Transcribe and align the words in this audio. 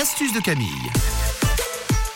l'astuce 0.00 0.32
de 0.32 0.40
Camille. 0.40 0.66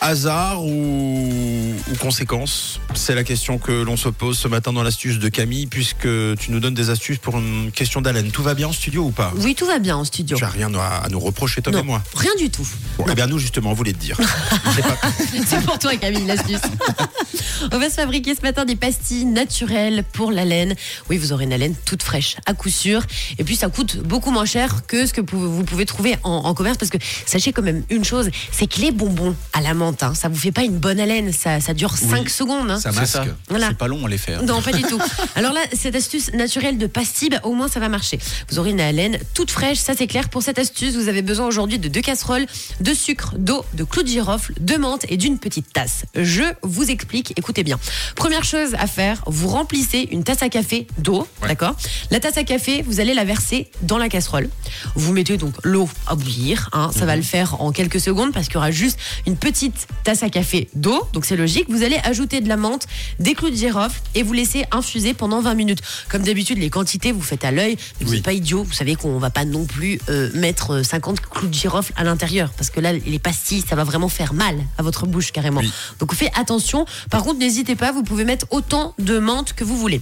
Hasard 0.00 0.64
ou, 0.64 1.74
ou 1.90 1.96
conséquence 2.00 2.80
C'est 2.94 3.14
la 3.14 3.24
question 3.24 3.58
que 3.58 3.72
l'on 3.72 3.98
se 3.98 4.08
pose 4.08 4.38
ce 4.38 4.48
matin 4.48 4.72
dans 4.72 4.82
l'astuce 4.82 5.18
de 5.18 5.28
Camille, 5.28 5.66
puisque 5.66 6.08
tu 6.38 6.50
nous 6.50 6.60
donnes 6.60 6.72
des 6.72 6.88
astuces 6.88 7.18
pour 7.18 7.36
une 7.36 7.70
question 7.72 8.00
d'haleine. 8.00 8.30
Tout 8.30 8.42
va 8.42 8.54
bien 8.54 8.68
en 8.68 8.72
studio 8.72 9.02
ou 9.04 9.10
pas? 9.10 9.34
Oui, 9.36 9.54
tout 9.54 9.66
va 9.66 9.78
bien 9.80 9.96
en 9.98 10.04
studio. 10.06 10.34
Tu 10.38 10.44
as 10.44 10.48
rien 10.48 10.72
à, 10.74 11.02
à 11.04 11.08
nous 11.10 11.20
reprocher, 11.20 11.60
Tom 11.60 11.74
non, 11.74 11.80
et 11.80 11.82
moi 11.82 12.02
rien 12.16 12.34
du 12.38 12.48
tout. 12.48 12.66
Bon, 12.96 13.04
eh 13.10 13.14
bien, 13.14 13.26
nous, 13.26 13.38
justement, 13.38 13.70
on 13.72 13.74
voulait 13.74 13.92
te 13.92 13.98
dire. 13.98 14.16
C'est 14.74 14.82
pas- 14.82 14.98
C'est 15.46 15.62
pour 15.66 15.78
toi, 15.78 15.94
Camille, 15.96 16.24
l'astuce. 16.24 16.60
On 17.72 17.78
va 17.78 17.88
se 17.88 17.94
fabriquer 17.94 18.34
ce 18.34 18.42
matin 18.42 18.64
des 18.64 18.76
pastilles 18.76 19.24
naturelles 19.24 20.04
pour 20.12 20.30
la 20.32 20.44
laine. 20.44 20.74
Oui, 21.10 21.18
vous 21.18 21.32
aurez 21.32 21.44
une 21.44 21.52
haleine 21.52 21.74
toute 21.84 22.02
fraîche, 22.02 22.36
à 22.46 22.54
coup 22.54 22.68
sûr. 22.68 23.02
Et 23.38 23.44
puis, 23.44 23.56
ça 23.56 23.68
coûte 23.68 23.96
beaucoup 23.98 24.30
moins 24.30 24.44
cher 24.44 24.86
que 24.86 25.06
ce 25.06 25.12
que 25.12 25.20
vous 25.20 25.64
pouvez 25.64 25.86
trouver 25.86 26.16
en, 26.22 26.30
en 26.30 26.54
commerce. 26.54 26.76
Parce 26.78 26.90
que 26.90 26.98
sachez 27.26 27.52
quand 27.52 27.62
même 27.62 27.82
une 27.90 28.04
chose, 28.04 28.30
c'est 28.52 28.66
que 28.66 28.80
les 28.80 28.90
bonbons 28.92 29.34
à 29.52 29.60
la 29.60 29.74
menthe, 29.74 30.02
hein, 30.02 30.14
ça 30.14 30.28
vous 30.28 30.36
fait 30.36 30.52
pas 30.52 30.62
une 30.62 30.78
bonne 30.78 31.00
haleine. 31.00 31.32
Ça, 31.32 31.60
ça 31.60 31.74
dure 31.74 31.96
5 31.96 32.28
secondes. 32.28 32.70
hein. 32.70 32.78
Ça 32.80 32.92
masque. 32.92 33.12
ça. 33.12 33.24
Voilà. 33.48 33.68
C'est 33.68 33.78
pas 33.78 33.88
long 33.88 34.04
à 34.04 34.08
les 34.08 34.18
faire. 34.18 34.42
Non, 34.42 34.60
pas 34.62 34.72
du 34.72 34.82
tout. 34.88 35.00
Alors 35.34 35.52
là, 35.52 35.60
cette 35.72 35.94
astuce 35.94 36.32
naturelle 36.32 36.78
de 36.78 36.86
pastilles, 36.86 37.30
bah, 37.30 37.40
au 37.44 37.52
moins 37.54 37.68
ça 37.68 37.80
va 37.80 37.88
marcher. 37.88 38.18
Vous 38.50 38.58
aurez 38.58 38.70
une 38.70 38.80
haleine 38.80 39.18
toute 39.34 39.50
fraîche, 39.50 39.78
ça 39.78 39.94
c'est 39.96 40.06
clair. 40.06 40.28
Pour 40.28 40.42
cette 40.42 40.58
astuce, 40.58 40.94
vous 40.94 41.08
avez 41.08 41.22
besoin 41.22 41.46
aujourd'hui 41.46 41.78
de 41.78 41.88
deux 41.88 42.00
casseroles, 42.00 42.46
de 42.80 42.94
sucre, 42.94 43.34
d'eau, 43.38 43.64
de 43.74 43.84
clous 43.84 44.02
de 44.02 44.08
girofle, 44.08 44.52
de 44.60 44.76
menthe 44.76 45.04
et 45.08 45.16
d'une 45.16 45.38
petite 45.38 45.72
tasse. 45.72 46.04
Je 46.14 46.42
vous 46.62 46.90
explique, 46.90 47.32
écoutez 47.38 47.53
bien. 47.62 47.78
Première 48.16 48.44
chose 48.44 48.74
à 48.78 48.86
faire, 48.86 49.22
vous 49.26 49.48
remplissez 49.48 50.08
une 50.10 50.24
tasse 50.24 50.42
à 50.42 50.48
café 50.48 50.86
d'eau, 50.98 51.26
d'accord? 51.46 51.76
La 52.10 52.20
tasse 52.20 52.36
à 52.36 52.44
café, 52.44 52.82
vous 52.86 53.00
allez 53.00 53.14
la 53.14 53.24
verser 53.24 53.70
dans 53.82 53.98
la 53.98 54.08
casserole. 54.08 54.48
Vous 54.94 55.12
mettez 55.12 55.36
donc 55.36 55.54
l'eau 55.62 55.88
à 56.06 56.14
bouillir, 56.14 56.68
hein, 56.72 56.90
ça 56.96 57.06
va 57.06 57.16
le 57.16 57.22
faire 57.22 57.60
en 57.60 57.72
quelques 57.72 58.00
secondes 58.00 58.32
parce 58.32 58.46
qu'il 58.46 58.54
y 58.54 58.58
aura 58.58 58.70
juste 58.70 58.98
une 59.26 59.36
petite 59.36 59.86
tasse 60.04 60.22
à 60.22 60.30
café 60.30 60.68
d'eau, 60.74 61.06
donc 61.12 61.24
c'est 61.24 61.36
logique. 61.36 61.66
Vous 61.68 61.82
allez 61.82 61.98
ajouter 62.04 62.40
de 62.40 62.48
la 62.48 62.56
menthe, 62.56 62.86
des 63.20 63.34
clous 63.34 63.50
de 63.50 63.56
girofle 63.56 64.00
et 64.14 64.22
vous 64.22 64.32
laissez 64.32 64.64
infuser 64.72 65.14
pendant 65.14 65.40
20 65.40 65.54
minutes. 65.54 65.80
Comme 66.08 66.22
d'habitude, 66.22 66.58
les 66.58 66.70
quantités, 66.70 67.12
vous 67.12 67.22
faites 67.22 67.44
à 67.44 67.50
l'œil, 67.50 67.76
mais 68.00 68.04
vous 68.06 68.10
Oui. 68.10 68.16
n'êtes 68.16 68.24
pas 68.24 68.32
idiot. 68.32 68.64
Vous 68.64 68.72
savez 68.72 68.94
qu'on 68.94 69.18
va 69.18 69.30
pas 69.30 69.44
non 69.44 69.64
plus 69.64 70.00
euh, 70.08 70.30
mettre 70.34 70.72
euh, 70.74 70.82
50 70.82 71.20
clous 71.20 71.48
de 71.48 71.54
girofle 71.54 71.92
à 71.96 72.04
l'intérieur 72.04 72.50
parce 72.56 72.70
que 72.70 72.80
là, 72.80 72.92
les 72.92 73.18
pastilles, 73.18 73.64
ça 73.68 73.76
va 73.76 73.84
vraiment 73.84 74.08
faire 74.08 74.32
mal 74.34 74.56
à 74.78 74.82
votre 74.82 75.06
bouche 75.06 75.32
carrément. 75.32 75.60
Oui. 75.60 75.72
Donc 75.98 76.14
faites 76.14 76.32
attention. 76.38 76.86
Par 77.10 77.22
contre, 77.22 77.38
n'hésitez 77.44 77.76
pas, 77.76 77.92
vous 77.92 78.02
pouvez 78.02 78.24
mettre 78.24 78.46
autant 78.50 78.94
de 78.98 79.18
menthe 79.18 79.52
que 79.52 79.64
vous 79.64 79.76
voulez. 79.76 80.00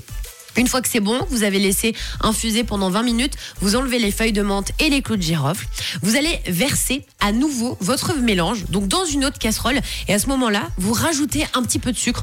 Une 0.57 0.67
fois 0.67 0.83
que 0.83 0.89
c'est 0.89 1.01
bon, 1.01 1.19
vous 1.31 1.45
avez 1.45 1.59
laissé 1.59 1.95
infuser 2.21 2.65
pendant 2.65 2.91
20 2.91 3.03
minutes, 3.03 3.35
vous 3.61 3.77
enlevez 3.77 3.99
les 3.99 4.11
feuilles 4.11 4.33
de 4.33 4.43
menthe 4.43 4.73
et 4.79 4.91
les 4.91 5.03
clous 5.03 5.17
de 5.17 5.23
girofle. 5.23 5.67
Vous 6.03 6.17
allez 6.17 6.41
verser 6.47 7.05
à 7.21 7.33
nouveau 7.33 7.79
votre 7.81 8.15
mélange, 8.17 8.65
donc 8.69 8.89
dans 8.89 9.05
une 9.05 9.25
autre 9.25 9.39
casserole, 9.39 9.81
et 10.09 10.15
à 10.15 10.19
ce 10.19 10.27
moment-là, 10.29 10.69
vous 10.77 10.93
rajoutez 10.93 11.47
un 11.55 11.63
petit 11.63 11.79
peu 11.79 11.93
de 11.93 11.97
sucre. 11.97 12.23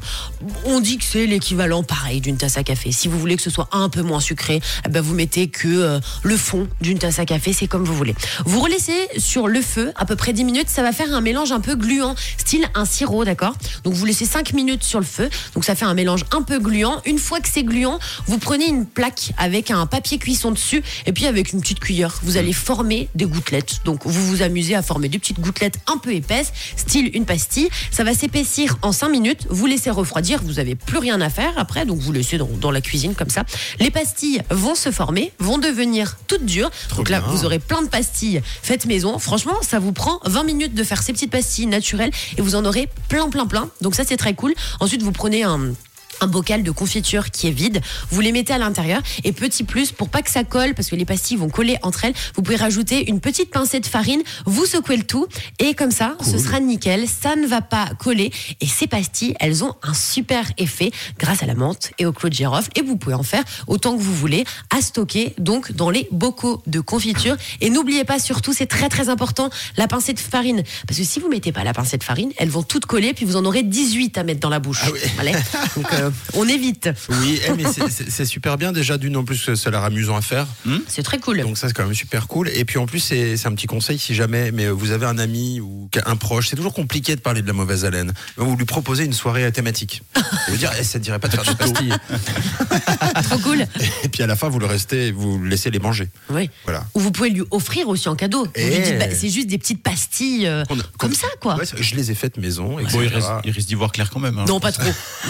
On 0.64 0.80
dit 0.80 0.98
que 0.98 1.04
c'est 1.04 1.26
l'équivalent 1.26 1.82
pareil 1.82 2.20
d'une 2.20 2.36
tasse 2.36 2.56
à 2.56 2.62
café. 2.62 2.92
Si 2.92 3.08
vous 3.08 3.18
voulez 3.18 3.36
que 3.36 3.42
ce 3.42 3.50
soit 3.50 3.68
un 3.72 3.88
peu 3.88 4.02
moins 4.02 4.20
sucré, 4.20 4.60
eh 4.86 4.88
ben 4.88 5.00
vous 5.00 5.14
mettez 5.14 5.48
que 5.48 5.68
euh, 5.68 6.00
le 6.22 6.36
fond 6.36 6.68
d'une 6.80 6.98
tasse 6.98 7.18
à 7.18 7.26
café, 7.26 7.52
c'est 7.52 7.66
comme 7.66 7.84
vous 7.84 7.94
voulez. 7.94 8.14
Vous 8.44 8.60
relaissez 8.60 9.08
sur 9.18 9.48
le 9.48 9.60
feu 9.60 9.92
à 9.96 10.04
peu 10.04 10.16
près 10.16 10.32
10 10.32 10.44
minutes, 10.44 10.68
ça 10.68 10.82
va 10.82 10.92
faire 10.92 11.12
un 11.12 11.20
mélange 11.20 11.52
un 11.52 11.60
peu 11.60 11.74
gluant, 11.74 12.14
style 12.38 12.66
un 12.74 12.84
sirop, 12.84 13.24
d'accord? 13.24 13.54
Donc 13.84 13.94
vous 13.94 14.04
laissez 14.04 14.26
5 14.26 14.52
minutes 14.52 14.84
sur 14.84 15.00
le 15.00 15.06
feu, 15.06 15.28
donc 15.54 15.64
ça 15.64 15.74
fait 15.74 15.84
un 15.84 15.94
mélange 15.94 16.24
un 16.32 16.42
peu 16.42 16.58
gluant. 16.58 17.00
Une 17.06 17.18
fois 17.18 17.40
que 17.40 17.48
c'est 17.52 17.64
gluant, 17.64 17.98
vous 18.26 18.38
prenez 18.38 18.68
une 18.68 18.86
plaque 18.86 19.32
avec 19.38 19.70
un 19.70 19.86
papier 19.86 20.18
cuisson 20.18 20.50
dessus 20.50 20.82
et 21.06 21.12
puis 21.12 21.26
avec 21.26 21.52
une 21.52 21.60
petite 21.60 21.80
cuillère, 21.80 22.18
vous 22.22 22.36
allez 22.36 22.52
former 22.52 23.08
des 23.14 23.26
gouttelettes. 23.26 23.80
Donc 23.84 24.00
vous 24.04 24.26
vous 24.26 24.42
amusez 24.42 24.74
à 24.74 24.82
former 24.82 25.08
des 25.08 25.18
petites 25.18 25.40
gouttelettes 25.40 25.78
un 25.86 25.98
peu 25.98 26.14
épaisses, 26.14 26.52
style 26.76 27.10
une 27.14 27.24
pastille. 27.24 27.68
Ça 27.90 28.04
va 28.04 28.14
s'épaissir 28.14 28.78
en 28.82 28.92
5 28.92 29.08
minutes, 29.08 29.46
vous 29.50 29.66
laissez 29.66 29.90
refroidir, 29.90 30.40
vous 30.42 30.58
avez 30.58 30.74
plus 30.74 30.98
rien 30.98 31.20
à 31.20 31.30
faire 31.30 31.52
après, 31.56 31.86
donc 31.86 31.98
vous 31.98 32.12
laissez 32.12 32.38
dans, 32.38 32.48
dans 32.60 32.70
la 32.70 32.80
cuisine 32.80 33.14
comme 33.14 33.30
ça. 33.30 33.44
Les 33.78 33.90
pastilles 33.90 34.42
vont 34.50 34.74
se 34.74 34.90
former, 34.90 35.32
vont 35.38 35.58
devenir 35.58 36.18
toutes 36.26 36.44
dures. 36.44 36.70
donc 36.96 37.08
là, 37.08 37.20
bien. 37.20 37.30
vous 37.30 37.44
aurez 37.44 37.58
plein 37.58 37.82
de 37.82 37.88
pastilles 37.88 38.42
faites 38.62 38.86
maison. 38.86 39.18
Franchement, 39.18 39.56
ça 39.62 39.78
vous 39.78 39.92
prend 39.92 40.20
20 40.24 40.44
minutes 40.44 40.74
de 40.74 40.84
faire 40.84 41.02
ces 41.02 41.12
petites 41.12 41.30
pastilles 41.30 41.66
naturelles 41.66 42.10
et 42.36 42.42
vous 42.42 42.54
en 42.54 42.64
aurez 42.64 42.88
plein, 43.08 43.28
plein, 43.28 43.46
plein. 43.46 43.68
Donc 43.80 43.94
ça, 43.94 44.04
c'est 44.06 44.16
très 44.16 44.34
cool. 44.34 44.54
Ensuite, 44.80 45.02
vous 45.02 45.12
prenez 45.12 45.42
un 45.42 45.72
un 46.20 46.26
bocal 46.26 46.62
de 46.62 46.70
confiture 46.70 47.30
qui 47.30 47.48
est 47.48 47.52
vide, 47.52 47.80
vous 48.10 48.20
les 48.20 48.32
mettez 48.32 48.52
à 48.52 48.58
l'intérieur 48.58 49.02
et 49.24 49.32
petit 49.32 49.64
plus 49.64 49.92
pour 49.92 50.08
pas 50.08 50.22
que 50.22 50.30
ça 50.30 50.44
colle 50.44 50.74
parce 50.74 50.88
que 50.88 50.96
les 50.96 51.04
pastilles 51.04 51.36
vont 51.36 51.48
coller 51.48 51.76
entre 51.82 52.04
elles, 52.04 52.14
vous 52.34 52.42
pouvez 52.42 52.56
rajouter 52.56 53.08
une 53.08 53.20
petite 53.20 53.50
pincée 53.50 53.80
de 53.80 53.86
farine, 53.86 54.22
vous 54.46 54.66
secouez 54.66 54.96
le 54.96 55.04
tout 55.04 55.26
et 55.58 55.74
comme 55.74 55.90
ça 55.90 56.16
ce 56.22 56.38
sera 56.38 56.60
nickel, 56.60 57.06
ça 57.08 57.36
ne 57.36 57.46
va 57.46 57.60
pas 57.60 57.86
coller 57.98 58.32
et 58.60 58.66
ces 58.66 58.86
pastilles, 58.86 59.34
elles 59.40 59.64
ont 59.64 59.74
un 59.82 59.94
super 59.94 60.44
effet 60.58 60.90
grâce 61.18 61.42
à 61.42 61.46
la 61.46 61.54
menthe 61.54 61.92
et 61.98 62.06
au 62.06 62.12
clou 62.12 62.28
de 62.28 62.34
girofle 62.34 62.70
et 62.76 62.82
vous 62.82 62.96
pouvez 62.96 63.14
en 63.14 63.22
faire 63.22 63.44
autant 63.66 63.96
que 63.96 64.02
vous 64.02 64.14
voulez 64.14 64.44
à 64.74 64.80
stocker 64.80 65.34
donc 65.38 65.72
dans 65.72 65.90
les 65.90 66.08
bocaux 66.10 66.62
de 66.66 66.80
confiture 66.80 67.36
et 67.60 67.70
n'oubliez 67.70 68.04
pas 68.04 68.18
surtout 68.18 68.52
c'est 68.52 68.66
très 68.66 68.88
très 68.88 69.08
important 69.08 69.50
la 69.76 69.86
pincée 69.88 70.12
de 70.12 70.18
farine 70.18 70.62
parce 70.86 70.98
que 70.98 71.04
si 71.04 71.20
vous 71.20 71.28
mettez 71.28 71.52
pas 71.52 71.64
la 71.64 71.72
pincée 71.72 71.98
de 71.98 72.04
farine, 72.04 72.32
elles 72.38 72.50
vont 72.50 72.62
toutes 72.62 72.86
coller 72.86 73.14
puis 73.14 73.24
vous 73.24 73.36
en 73.36 73.44
aurez 73.44 73.62
18 73.62 74.18
à 74.18 74.24
mettre 74.24 74.40
dans 74.40 74.48
la 74.48 74.58
bouche. 74.58 74.80
Ah 74.84 74.90
oui. 74.92 75.00
Allez. 75.18 75.32
Donc 75.76 75.92
euh, 75.94 76.09
on 76.34 76.46
évite. 76.48 76.88
Oui, 77.08 77.40
eh, 77.46 77.52
mais 77.52 77.64
c'est- 77.64 77.88
c'est 77.90 78.10
c'est 78.10 78.24
super 78.24 78.56
bien 78.58 78.72
déjà 78.72 78.98
d'une 78.98 79.16
en 79.16 79.24
plus 79.24 79.54
ça 79.54 79.68
a 79.68 79.72
l'air 79.72 79.84
amusant 79.84 80.16
à 80.16 80.20
faire. 80.22 80.46
C'est 80.88 81.02
très 81.02 81.18
cool. 81.18 81.40
Donc 81.42 81.58
ça 81.58 81.68
c'est 81.68 81.74
quand 81.74 81.84
même 81.84 81.94
super 81.94 82.26
cool. 82.26 82.48
Et 82.50 82.64
puis 82.64 82.78
en 82.78 82.86
plus 82.86 83.00
c'est 83.00 83.36
c'est 83.36 83.48
un 83.48 83.54
petit 83.54 83.66
conseil 83.66 83.98
si 83.98 84.14
jamais 84.14 84.50
mais 84.52 84.68
vous 84.68 84.90
avez 84.90 85.06
un 85.06 85.18
ami 85.18 85.60
ou 85.60 85.88
un 86.06 86.16
proche, 86.16 86.48
c'est 86.48 86.56
toujours 86.56 86.74
compliqué 86.74 87.16
de 87.16 87.20
parler 87.20 87.42
de 87.42 87.46
la 87.46 87.52
mauvaise 87.52 87.84
haleine. 87.84 88.12
Vous 88.36 88.56
lui 88.56 88.64
proposez 88.64 89.04
une 89.04 89.12
soirée 89.12 89.44
à 89.44 89.50
thématique. 89.52 90.02
Veut 90.48 90.56
dire 90.56 90.70
eh, 90.78 90.84
ça 90.84 90.98
te 90.98 91.04
dirait 91.04 91.18
pas 91.18 91.28
de 91.28 91.34
faire 91.36 91.44
des 91.44 91.54
pastilles. 91.54 91.94
Trop 93.24 93.38
cool. 93.38 93.66
Et 94.04 94.08
puis 94.08 94.22
à 94.22 94.26
la 94.26 94.36
fin 94.36 94.48
vous 94.48 94.58
le 94.58 94.66
restez, 94.66 95.12
vous 95.12 95.38
le 95.38 95.48
laissez 95.48 95.70
les 95.70 95.78
manger. 95.78 96.08
Oui. 96.30 96.50
Voilà. 96.64 96.84
Ou 96.94 97.00
vous 97.00 97.10
pouvez 97.12 97.30
lui 97.30 97.42
offrir 97.50 97.88
aussi 97.88 98.08
en 98.08 98.16
cadeau. 98.16 98.44
Vous 98.44 98.50
lui 98.56 98.74
Eh. 98.74 98.82
dites, 98.82 98.98
bah, 98.98 99.06
c'est 99.14 99.28
juste 99.28 99.46
des 99.48 99.58
petites 99.58 99.82
pastilles 99.82 100.46
euh, 100.46 100.62
a- 100.62 100.98
comme 100.98 101.14
ça, 101.14 101.26
quoi. 101.40 101.56
Ouais, 101.56 101.64
je 101.78 101.94
les 101.94 102.10
ai 102.10 102.14
faites 102.14 102.36
maison. 102.36 102.70
Bon, 102.70 102.78
il 102.80 102.84
etc. 102.84 103.14
risque, 103.16 103.28
il 103.44 103.50
risque 103.50 103.68
d'y 103.68 103.74
voir 103.74 103.92
clair 103.92 104.10
quand 104.10 104.20
même. 104.20 104.38
hein, 104.38 104.44
non, 104.48 104.60
pas 104.60 104.72
trop. 104.72 104.84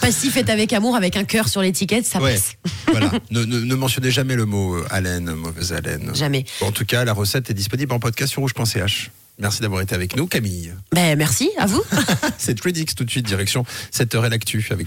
pastilles 0.00 0.30
faites 0.30 0.50
avec 0.50 0.72
amour, 0.72 0.96
avec 0.96 1.16
un 1.16 1.24
cœur 1.24 1.48
sur 1.48 1.60
l'étiquette, 1.62 2.06
ça 2.06 2.20
Ouais. 2.20 2.34
passe. 2.34 2.52
voilà. 2.88 3.10
Ne, 3.30 3.44
ne- 3.44 3.60
ne 3.60 3.74
mentionnez 3.74 4.10
jamais 4.10 4.36
le 4.36 4.46
mot 4.46 4.74
euh, 4.76 4.86
haleine, 4.90 5.32
mauvaise 5.34 5.72
haleine. 5.72 6.10
Jamais. 6.14 6.44
En 6.62 6.72
tout 6.72 6.84
cas, 6.84 7.04
la 7.04 7.12
recette 7.12 7.50
est 7.50 7.54
disponible 7.54 7.92
en 7.92 7.98
podcast 7.98 8.32
sur 8.32 8.42
rouge.ch. 8.42 9.10
Merci 9.40 9.60
d'avoir 9.60 9.80
été 9.82 9.94
avec 9.94 10.16
nous, 10.16 10.26
Camille. 10.26 10.72
Ben, 10.92 11.16
merci, 11.16 11.50
à 11.58 11.66
vous. 11.66 11.82
C'est 12.38 12.56
Tredix 12.58 12.86
tout 12.96 13.04
de 13.04 13.10
suite, 13.10 13.26
direction 13.26 13.64
7h 13.94 14.26
et 14.26 14.30
l'actu 14.30 14.66
avec 14.70 14.86